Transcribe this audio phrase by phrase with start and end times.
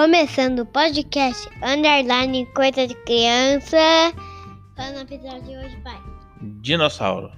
[0.00, 3.76] Começando o podcast Underline Coisa de Criança.
[4.74, 5.98] Qual é o episódio de hoje, pai?
[6.62, 7.30] Dinossauro.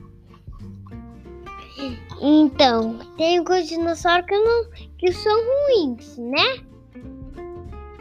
[2.21, 4.65] Então, tem alguns dinossauros que, não,
[4.97, 6.63] que são ruins, né?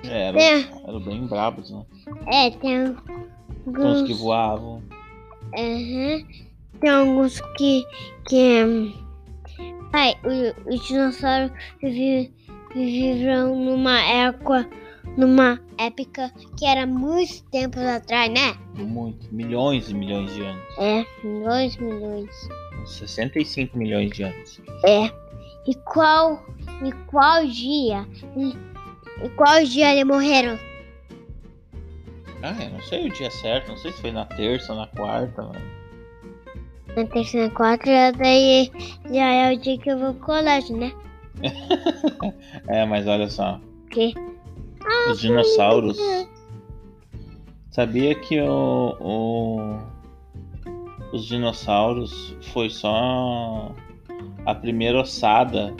[0.04, 0.60] É, eram, É.
[0.88, 1.84] eram bem brabos, né?
[2.28, 2.92] É, tem Tem
[3.66, 4.02] uns alguns.
[4.04, 4.84] que voavam.
[5.58, 6.24] Aham.
[6.80, 7.84] Tem alguns que.
[8.30, 8.94] que hum,
[9.92, 11.52] pai, o- os dinossauros
[11.82, 12.32] vivi-
[12.74, 14.68] viveram numa época.
[15.18, 18.56] Numa época que era muitos tempos atrás, né?
[18.76, 19.28] Muito.
[19.34, 20.64] Milhões e milhões de anos.
[20.78, 22.30] É, milhões, milhões.
[22.82, 24.62] Uns 65 milhões de anos.
[24.86, 25.12] É.
[25.68, 26.46] E qual.
[26.86, 28.08] E qual dia?
[28.38, 28.56] E,
[29.26, 30.58] e qual dia eles morreram?
[32.42, 33.68] Ah, eu não sei o dia certo.
[33.68, 35.82] Não sei se foi na terça ou na quarta, mano.
[36.96, 38.72] Na terceira quatro, daí
[39.12, 40.92] já é o dia que eu vou pro colégio, né?
[42.68, 43.60] É, mas olha só.
[43.86, 44.14] Porque.
[45.10, 45.98] Os dinossauros.
[47.70, 49.80] Sabia que o, o-
[51.14, 53.74] os dinossauros foi só
[54.46, 55.74] a primeira ossada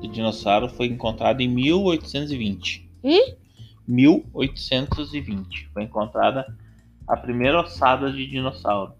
[0.00, 2.88] de dinossauro foi encontrada em 1820.
[3.02, 3.34] Hum?
[3.88, 6.46] 1820 foi encontrada
[7.06, 8.92] a primeira ossada de dinossauro.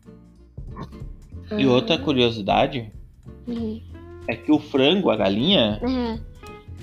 [1.57, 2.91] E outra curiosidade
[3.47, 3.81] Uhum.
[4.29, 6.21] É que o frango, a galinha, Aham.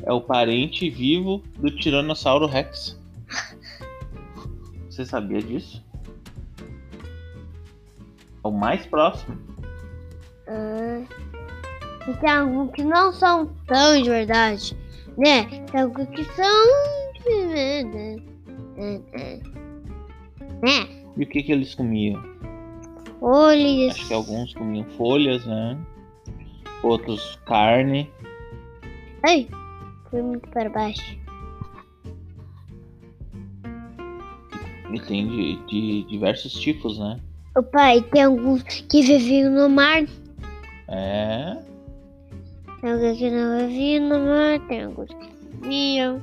[0.04, 3.00] é o parente vivo do Tiranossauro Rex.
[4.90, 5.84] Você sabia disso?
[8.44, 9.38] É o mais próximo.
[10.48, 11.02] Ah,
[12.08, 14.76] e tem alguns que não são tão de verdade,
[15.18, 15.46] né?
[15.72, 16.92] Tem alguns que são.
[20.62, 20.88] Né?
[21.18, 22.22] E o que, que eles comiam?
[23.22, 23.94] Olhos.
[23.94, 25.78] Acho que alguns comiam folhas, né?
[26.84, 28.10] Outros carne.
[29.24, 29.48] Ai,
[30.10, 31.18] foi muito para baixo.
[34.94, 37.20] E tem de, de diversos tipos, né?
[37.56, 40.04] O pai, tem alguns que viviam no mar,
[40.88, 41.58] É.
[42.82, 45.30] tem alguns que não viviam no mar, tem alguns que
[45.62, 46.22] viviam.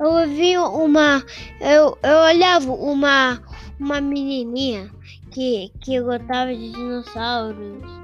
[0.00, 1.22] Eu vi uma.
[1.60, 3.40] Eu, eu olhava uma,
[3.78, 4.90] uma menininha
[5.30, 8.01] que, que gostava de dinossauros.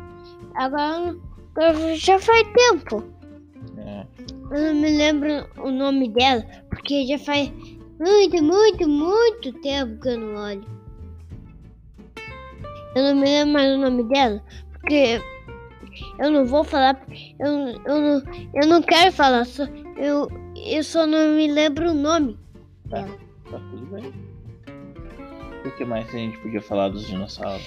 [0.59, 1.15] Agora,
[1.97, 3.05] já faz tempo.
[3.79, 4.05] É.
[4.51, 7.51] Eu não me lembro o nome dela, porque já faz
[8.01, 10.65] muito, muito, muito tempo que eu não olho.
[12.95, 14.43] Eu não me lembro mais o nome dela,
[14.73, 15.21] porque
[16.19, 17.01] eu não vou falar,
[17.39, 17.49] eu,
[17.85, 18.23] eu, não,
[18.55, 19.65] eu não quero falar, só,
[19.97, 22.39] eu, eu só não me lembro o nome
[22.91, 23.03] Tá.
[23.03, 23.19] dela.
[23.51, 24.13] Tá tudo bem.
[25.65, 27.67] O que mais a gente podia falar dos dinossauros?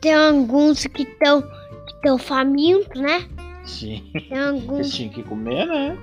[0.00, 1.42] Tem alguns que estão
[1.86, 3.28] que tão famintos, né?
[3.64, 4.02] Sim.
[4.12, 5.98] Tem Eles alguns, tinham que comer, né?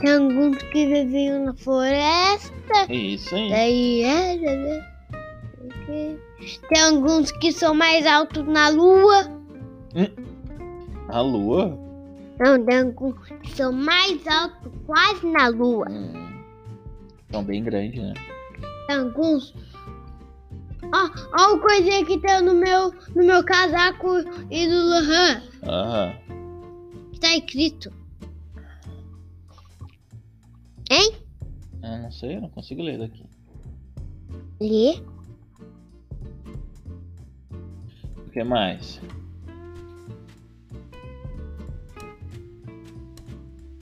[0.00, 2.86] tem alguns que viviam na floresta.
[2.88, 3.50] É isso aí.
[3.50, 4.86] Daí é, né.
[6.68, 9.30] Tem alguns que são mais altos na lua.
[11.08, 11.78] A lua?
[12.38, 15.86] Não, tem alguns que são mais altos quase na lua.
[15.90, 16.42] Hum.
[17.30, 18.14] São bem grandes, né?
[18.86, 19.54] Tem alguns.
[20.92, 24.18] Ó, ó o coisinha que tá no meu, no meu casaco
[24.50, 25.42] e do Lohan.
[25.62, 26.14] Aham.
[27.12, 27.92] Que tá escrito.
[30.90, 31.12] Hein?
[31.82, 33.24] Eu não sei, eu não consigo ler daqui.
[34.60, 35.00] Lê.
[38.26, 39.00] O que mais?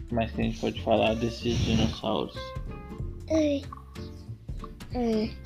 [0.01, 2.37] O que mais que a gente pode falar desses dinossauros?
[3.31, 3.63] Ai.
[4.95, 5.37] Ai.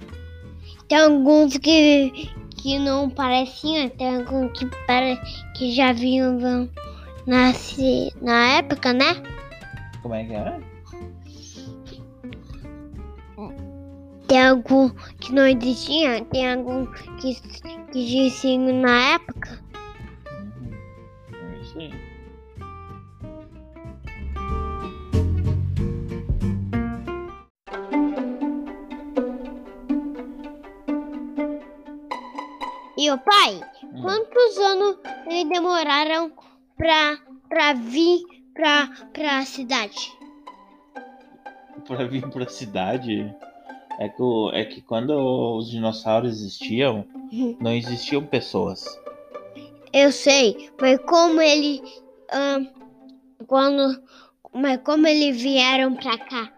[0.92, 5.18] Tem alguns que, que não pareciam, tem alguns que, pare,
[5.56, 6.68] que já vinham
[7.26, 9.22] nascer na época, né?
[10.02, 10.60] Como é que é?
[14.28, 16.84] Tem algum que não existiam, tem algum
[17.22, 17.40] que,
[17.90, 19.61] que existiam na época.
[33.12, 34.00] O pai, Hum.
[34.00, 36.32] quantos anos eles demoraram
[36.76, 37.18] pra,
[37.48, 38.22] pra vir
[38.54, 40.12] pra, pra cidade?
[41.86, 43.34] Pra vir pra cidade.
[43.98, 44.22] É que,
[44.54, 45.10] é que quando
[45.58, 47.04] os dinossauros existiam,
[47.60, 48.84] não existiam pessoas.
[49.92, 51.82] Eu sei, mas como ele.
[53.46, 54.02] quando.
[54.54, 56.52] Mas como eles vieram pra cá?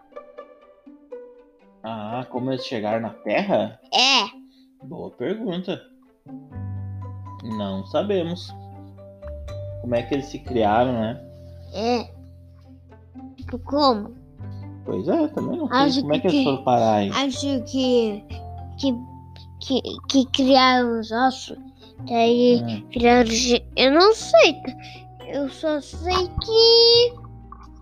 [1.83, 3.79] Ah, como eles chegaram na Terra?
[3.93, 4.45] É,
[4.85, 5.81] Boa pergunta.
[7.43, 8.53] Não sabemos.
[9.81, 11.21] Como é que eles se criaram, né?
[11.73, 12.09] é.
[13.37, 14.15] Tipo, como?
[14.85, 15.77] Pois é, também não sei.
[15.77, 17.09] Acho Como é que que- eles foram parar aí?
[17.11, 18.23] Acho que.
[18.79, 18.93] que.
[19.61, 21.57] que, que criaram os ossos.
[22.07, 22.87] Daí Hum.
[22.89, 23.25] viraram.
[23.29, 24.61] ge- Eu não sei.
[25.27, 27.13] Eu só sei que.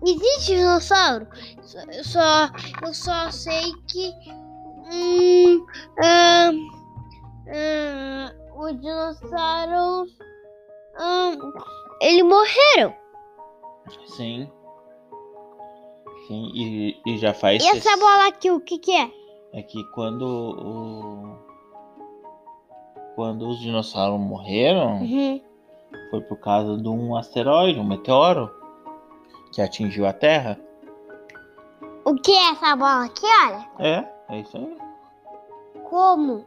[0.06, 1.26] Existe dinossauro.
[1.62, 2.50] Só- Eu só,
[2.86, 4.12] eu só sei que.
[4.92, 5.64] Hum,
[6.02, 6.50] ah,
[7.48, 10.18] ah, os dinossauros.
[10.96, 11.32] ah,
[12.00, 12.94] eles morreram.
[14.06, 14.50] Sim.
[16.26, 17.62] Sim, e, e já faz.
[17.62, 19.10] E essa bola aqui, o que, que é?
[19.52, 21.44] É que quando o.
[23.14, 25.40] Quando os dinossauros morreram, Uhum.
[26.10, 28.50] foi por causa de um asteroide, um meteoro,
[29.52, 30.58] que atingiu a Terra.
[32.04, 33.68] O que é essa bola aqui, olha?
[33.78, 34.76] É, é isso aí.
[35.84, 36.44] Como?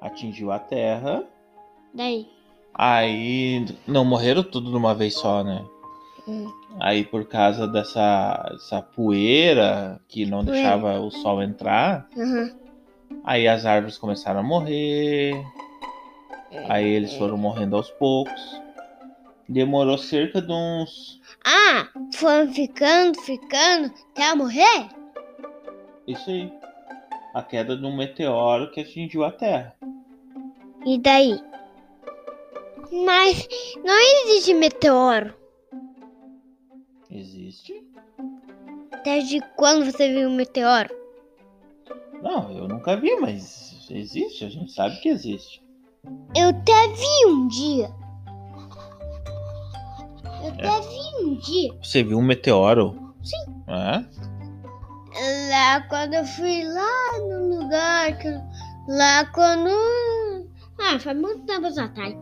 [0.00, 1.24] Atingiu a Terra.
[1.94, 2.26] Daí.
[2.74, 5.64] Aí não morreram tudo de uma vez só, né?
[6.26, 6.50] Hum.
[6.78, 10.52] Aí por causa dessa, dessa poeira que não Poeira.
[10.62, 12.54] deixava o sol entrar, Uhum.
[13.24, 15.34] aí as árvores começaram a morrer.
[16.68, 18.60] Aí eles foram morrendo aos poucos.
[19.48, 21.20] Demorou cerca de uns.
[21.44, 24.88] Ah, foram ficando, ficando até morrer?
[26.06, 26.52] Isso aí.
[27.34, 29.74] A queda de um meteoro que atingiu a Terra.
[30.86, 31.40] E daí?
[33.04, 33.46] Mas
[33.84, 35.34] não existe meteoro.
[37.10, 37.84] Existe?
[39.04, 40.90] Desde quando você viu um meteoro?
[42.22, 45.62] Não, eu nunca vi, mas existe, a gente sabe que existe.
[46.36, 47.90] Eu até vi um dia.
[50.42, 51.72] Eu até vi um dia.
[51.82, 53.14] Você viu um meteoro?
[53.22, 53.36] Sim.
[53.68, 54.04] É?
[55.50, 58.16] Lá quando eu fui lá no lugar.
[58.18, 58.40] que-
[58.88, 59.68] Lá quando.
[60.82, 62.16] Ah, faz muito tempo atrás.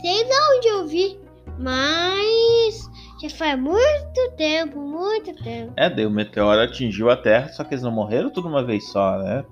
[0.00, 1.26] Sei lá onde eu vi.
[1.58, 2.90] Mas
[3.22, 5.72] já faz muito tempo, muito tempo.
[5.76, 8.86] É, daí o meteoro atingiu a Terra, só que eles não morreram tudo uma vez
[8.88, 9.44] só, né?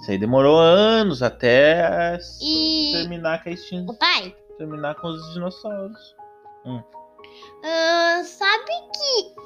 [0.00, 2.92] Isso aí demorou anos até E.
[2.92, 3.94] terminar com a extinção.
[3.94, 6.16] O pai, Terminar com os dinossauros.
[7.64, 9.42] ah, sabe que.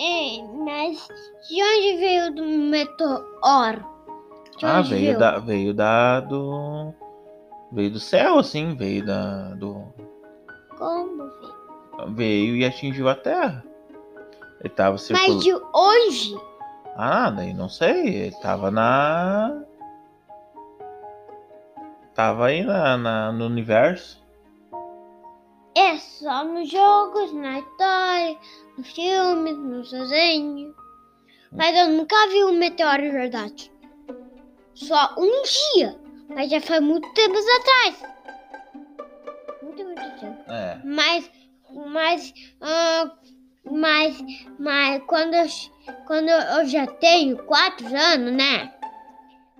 [0.00, 1.06] É, mas
[1.48, 3.97] de onde veio do meteoro?
[4.62, 5.38] Ah, veio da.
[5.38, 6.20] Veio da.
[6.20, 6.92] do.
[7.72, 9.54] Veio do céu, assim, veio da.
[9.54, 9.84] do.
[10.78, 12.14] Como veio?
[12.14, 13.64] Veio e atingiu a Terra.
[14.60, 15.40] Ele tava Mas circulando.
[15.42, 16.40] de hoje?
[16.96, 18.08] Ah, daí não sei.
[18.26, 19.62] Ele tava na.
[22.14, 24.20] Tava aí na, na- no universo.
[25.76, 28.36] É só nos jogos, na história,
[28.76, 30.74] nos filmes, nos desenhos.
[31.52, 33.72] Mas eu nunca vi um meteoro de verdade.
[34.78, 35.98] Só um dia.
[36.28, 38.02] Mas já faz muito tempo atrás.
[39.62, 40.52] Muito, muito tempo.
[40.52, 40.80] É.
[40.84, 41.30] Mas,
[41.86, 43.10] mas, ah,
[43.64, 44.16] mas,
[44.58, 45.46] mas quando eu,
[46.06, 48.72] quando eu já tenho quatro anos, né?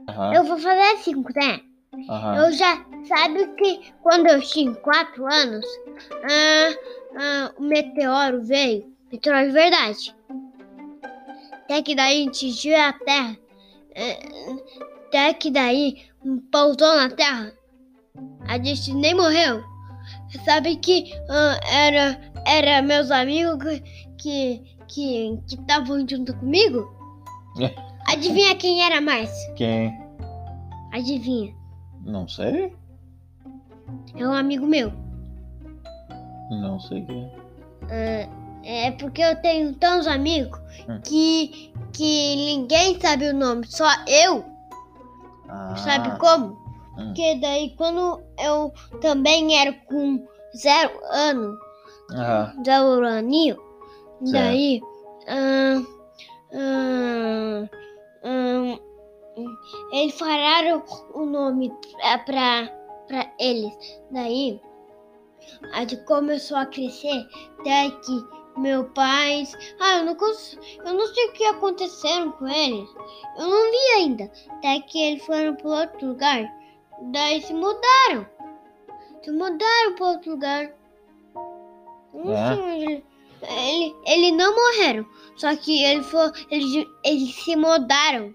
[0.09, 0.35] Aham.
[0.35, 1.61] Eu vou fazer cinco, né?
[2.09, 2.37] aham.
[2.37, 5.67] Eu já sabe que quando eu tinha quatro anos,
[6.13, 6.75] ah,
[7.17, 10.15] ah, o meteoro veio, meteoro de verdade.
[11.65, 13.37] Até que daí atingiu a Terra.
[15.09, 16.03] Até que daí
[16.53, 17.51] pousou na Terra.
[18.47, 19.63] A gente nem morreu.
[20.45, 23.81] Sabe que ah, era, era meus amigos
[24.19, 26.87] que que que estavam junto comigo?
[28.07, 29.31] Adivinha quem era mais?
[29.57, 29.93] Quem?
[30.93, 31.55] Adivinha?
[32.05, 32.73] Não sei.
[34.15, 34.93] É um amigo meu.
[36.51, 37.33] Não sei quem.
[38.65, 41.01] É porque eu tenho tantos amigos Hum.
[41.05, 44.45] que, que ninguém sabe o nome, só eu.
[45.49, 46.47] Ah, Sabe como?
[46.97, 47.07] hum.
[47.09, 50.27] Porque daí quando eu também era com
[50.57, 51.59] zero ano,
[52.15, 53.57] Ah, zero aninho,
[54.33, 54.81] daí.
[55.29, 55.83] ah,
[56.55, 57.69] ah,
[58.25, 58.79] ah,
[59.93, 60.83] eles falaram
[61.15, 62.69] o nome pra, pra,
[63.07, 63.73] pra eles.
[64.11, 64.61] Daí
[65.73, 67.27] a gente começou a crescer
[67.61, 69.45] até que meu pai.
[69.81, 70.59] Ah, eu não, cons...
[70.85, 72.89] eu não sei o que aconteceram com eles.
[73.39, 74.31] Eu não vi ainda.
[74.51, 76.45] Até que eles foram para outro lugar.
[77.13, 78.27] Daí se mudaram.
[79.23, 80.73] Se mudaram para outro lugar.
[82.15, 82.55] Eu Não É?
[82.55, 83.05] sei onde ele...
[83.41, 85.07] Ele, ele não morreram.
[85.37, 88.35] Só que ele foi, eles, eles se mudaram.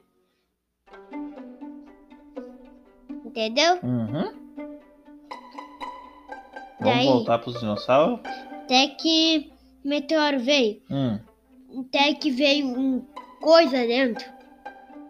[3.25, 3.79] Entendeu?
[3.83, 4.31] uhum.
[6.79, 7.05] Daí?
[7.05, 8.19] Vamos voltar pros dinossauros?
[8.63, 9.52] Até que
[9.83, 10.81] meteoro veio.
[10.89, 11.19] Hum.
[11.79, 13.05] Até que veio um
[13.41, 14.25] coisa dentro.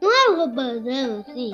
[0.01, 1.51] Não era um robôzão assim.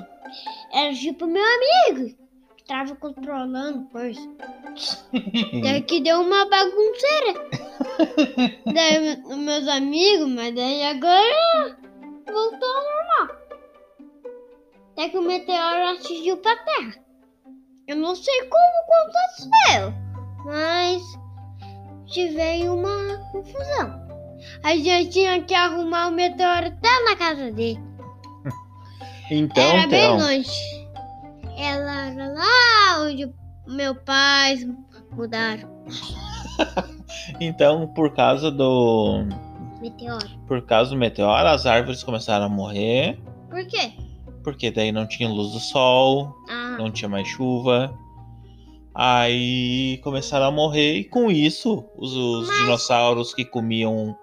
[0.74, 2.16] Era tipo meu amigo.
[2.58, 4.20] Que tava controlando coisa.
[5.64, 7.50] Daí que deu uma bagunceira.
[8.74, 11.78] daí me- meus amigos, mas daí agora
[12.32, 13.40] voltou ao normal.
[14.94, 16.96] Até que o meteoro atingiu pra terra.
[17.88, 19.94] Eu não sei como aconteceu,
[20.46, 21.02] mas
[22.10, 24.10] tive uma confusão.
[24.64, 27.80] A gente tinha que arrumar o meteoro até na casa dele.
[29.32, 30.50] Então, Era bem longe.
[31.56, 33.32] Ela era lá onde
[33.68, 34.58] meu pai
[35.12, 35.70] mudaram.
[37.40, 39.26] então, por causa do.
[39.80, 40.28] Meteoro.
[40.48, 43.20] Por causa do meteoro, as árvores começaram a morrer.
[43.52, 43.94] Por quê?
[44.44, 47.96] Porque daí não tinha luz do sol, Ah, não tinha mais chuva.
[48.94, 54.18] Aí começaram a morrer e com isso os, os Mas- dinossauros que comiam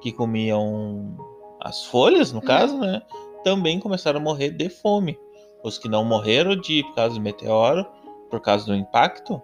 [0.00, 1.16] que comiam
[1.60, 2.44] as folhas, no Uhum.
[2.44, 3.02] caso, né,
[3.44, 5.16] também começaram a morrer de fome.
[5.62, 7.86] Os que não morreram de por causa do meteoro,
[8.28, 9.40] por causa do impacto,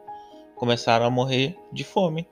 [0.56, 2.26] começaram a morrer de fome.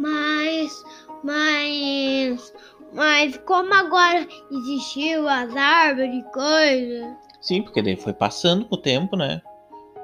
[0.00, 0.84] mas,
[1.24, 2.54] mas,
[2.92, 7.16] mas como agora existiu as árvores e coisa.
[7.40, 9.40] Sim, porque daí foi passando com o tempo, né?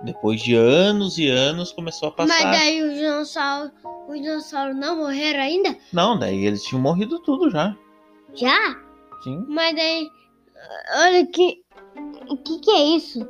[0.05, 2.45] Depois de anos e anos começou a passar.
[2.45, 3.73] Mas daí os dinossauros,
[4.07, 5.77] os dinossauros não morreram ainda?
[5.93, 7.75] Não, daí eles tinham morrido tudo já.
[8.35, 8.77] Já?
[9.23, 9.45] Sim.
[9.49, 10.11] Mas daí,
[11.07, 11.63] olha que,
[12.29, 13.27] o que que é isso?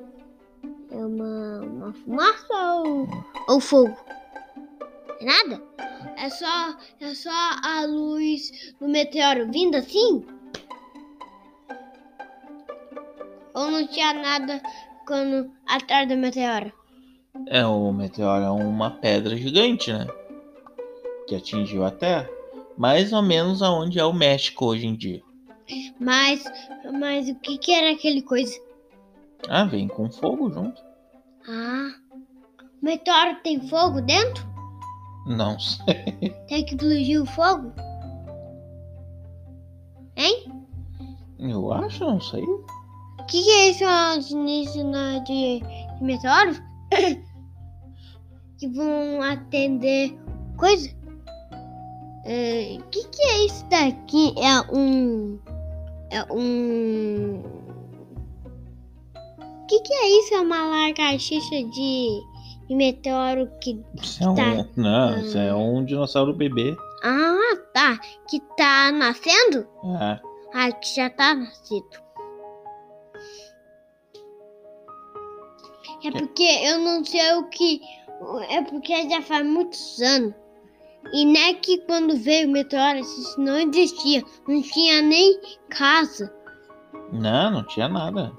[0.91, 3.07] É uma, uma fumaça ou,
[3.49, 3.97] ou fogo?
[5.21, 5.63] É nada?
[6.17, 7.31] É só, é só
[7.63, 10.27] a luz do meteoro vindo assim?
[13.55, 14.61] Ou não tinha nada
[15.07, 16.73] quando atrás do meteoro?
[17.47, 20.07] É, o meteoro é uma pedra gigante, né?
[21.27, 22.29] Que atingiu a Terra.
[22.77, 25.23] Mais ou menos aonde é o México hoje em dia.
[25.99, 26.45] Mas,
[26.93, 28.59] mas o que que era aquele coisa?
[29.49, 30.83] Ah, vem com fogo junto.
[31.49, 31.95] Ah,
[32.61, 34.45] o meteoro tem fogo dentro?
[35.27, 36.05] Não sei.
[36.49, 37.73] Tem que explodir o fogo?
[40.17, 40.53] Hein?
[41.39, 42.45] Eu acho, não sei.
[43.35, 45.61] O que, que é isso alienígena de,
[45.99, 46.63] de meteoros?
[48.57, 50.17] que vão atender
[50.57, 50.89] coisa?
[52.79, 54.33] O que, que é isso daqui?
[54.39, 55.41] É um.
[56.13, 57.43] É um.
[59.19, 60.35] O que, que é isso?
[60.35, 62.21] É uma lagartixa de,
[62.69, 63.83] de meteoro que.
[64.01, 64.65] Isso é um, Tá.
[64.77, 66.77] não, isso é um dinossauro bebê.
[67.03, 67.99] Ah, tá.
[68.31, 69.67] Que tá nascendo?
[70.01, 70.21] É.
[70.55, 72.04] Ah, que já tá nascido.
[76.05, 77.81] É porque eu não sei o que.
[78.51, 80.35] É porque já faz muitos anos.
[81.13, 84.23] E não é que quando veio o meteoro, isso não existia.
[84.47, 86.33] Não tinha nem casa.
[87.13, 88.33] Não, não tinha nada.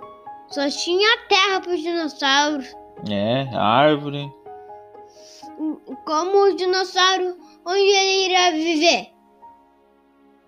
[0.50, 2.67] Só tinha terra para os dinossauros.
[3.10, 4.31] É, árvore.
[6.05, 9.13] Como o dinossauro, onde ele iria viver?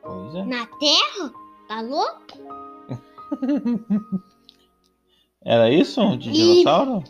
[0.04, 0.44] Pois é.
[0.44, 1.32] Na terra?
[1.68, 2.26] Tá louco?
[5.48, 6.18] Era isso?
[6.18, 7.04] De dinossauro?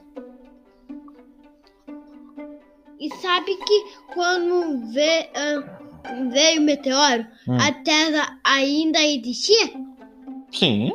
[3.00, 5.80] E sabe que quando vê- ah,
[6.32, 7.58] veio o meteoro, Hum.
[7.60, 9.72] a Terra ainda existia?
[10.52, 10.94] Sim,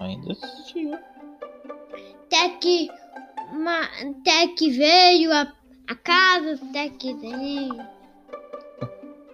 [0.00, 1.02] ainda existia.
[2.26, 2.88] Até que,
[3.52, 5.52] uma- até que veio a,
[5.88, 7.74] a casa, até que veio.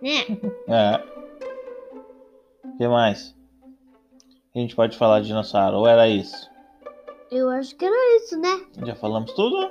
[0.03, 0.25] Né?
[0.69, 1.05] É.
[2.65, 3.37] O que mais?
[4.55, 6.50] A gente pode falar de dinossauro, ou era isso?
[7.31, 8.61] Eu acho que era isso, né?
[8.85, 9.71] Já falamos tudo?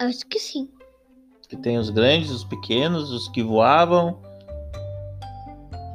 [0.00, 0.68] Acho que sim.
[1.48, 4.20] Que tem os grandes, os pequenos, os que voavam.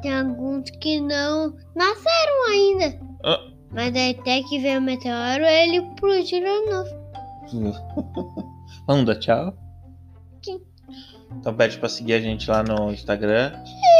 [0.00, 3.00] Tem alguns que não nasceram ainda.
[3.22, 3.52] Ah.
[3.70, 7.02] Mas até que veio o meteoro, ele explodiu de novo.
[8.86, 9.54] Vamos dar tchau?
[10.42, 10.60] Sim.
[11.36, 13.50] Então pede pra seguir a gente lá no Instagram.
[13.64, 13.91] Chega,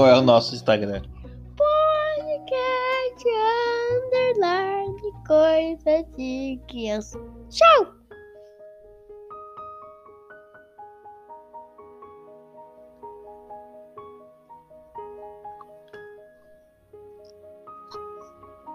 [0.00, 1.02] Qual é o nosso Instagram?
[1.58, 3.28] Podcast
[3.92, 7.20] underline coisa de criança.
[7.50, 7.92] Tchau!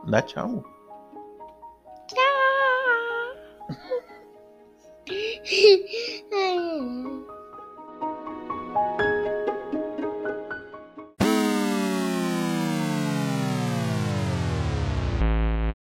[0.06, 0.62] Dá tchau.
[0.62, 0.75] Tchau!